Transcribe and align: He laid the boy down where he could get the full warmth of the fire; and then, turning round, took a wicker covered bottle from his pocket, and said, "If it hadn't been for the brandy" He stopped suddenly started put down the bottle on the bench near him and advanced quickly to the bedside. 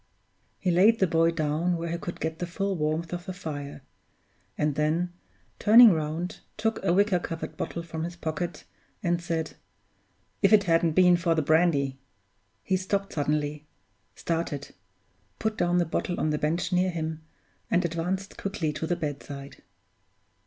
He 0.57 0.71
laid 0.71 0.97
the 0.97 1.05
boy 1.05 1.29
down 1.29 1.77
where 1.77 1.89
he 1.91 1.97
could 1.99 2.19
get 2.19 2.39
the 2.39 2.47
full 2.47 2.75
warmth 2.75 3.13
of 3.13 3.27
the 3.27 3.33
fire; 3.33 3.83
and 4.57 4.73
then, 4.73 5.13
turning 5.59 5.91
round, 5.91 6.39
took 6.57 6.83
a 6.83 6.91
wicker 6.91 7.19
covered 7.19 7.55
bottle 7.55 7.83
from 7.83 8.03
his 8.03 8.15
pocket, 8.15 8.63
and 9.03 9.21
said, 9.21 9.53
"If 10.41 10.53
it 10.53 10.63
hadn't 10.63 10.93
been 10.93 11.17
for 11.17 11.35
the 11.35 11.43
brandy" 11.43 11.99
He 12.63 12.77
stopped 12.77 13.13
suddenly 13.13 13.67
started 14.15 14.73
put 15.37 15.55
down 15.55 15.77
the 15.77 15.85
bottle 15.85 16.19
on 16.19 16.31
the 16.31 16.39
bench 16.39 16.73
near 16.73 16.89
him 16.89 17.21
and 17.69 17.85
advanced 17.85 18.37
quickly 18.37 18.73
to 18.73 18.87
the 18.87 18.95
bedside. 18.95 19.57